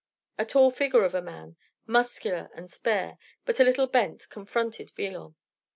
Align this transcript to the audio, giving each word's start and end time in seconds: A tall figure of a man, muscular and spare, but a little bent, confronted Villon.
A 0.39 0.45
tall 0.47 0.71
figure 0.71 1.03
of 1.03 1.13
a 1.13 1.21
man, 1.21 1.57
muscular 1.85 2.49
and 2.55 2.71
spare, 2.71 3.19
but 3.45 3.59
a 3.59 3.63
little 3.63 3.85
bent, 3.85 4.29
confronted 4.29 4.89
Villon. 4.95 5.35